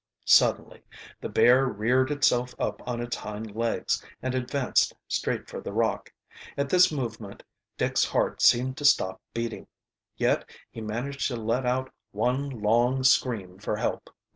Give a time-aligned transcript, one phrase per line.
[0.25, 0.81] Suddenly
[1.19, 6.11] the bear reared itself up on its hind legs and advanced straight for the rock.
[6.57, 7.43] At this movement
[7.77, 9.67] Dick's heart seemed to stop beating.
[10.17, 14.09] Yet he managed to let out one long scream for help.